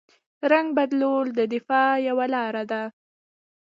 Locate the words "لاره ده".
2.33-2.81